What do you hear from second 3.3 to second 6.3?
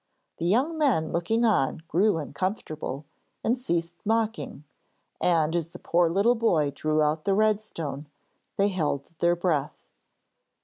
and ceased mocking, and as the poor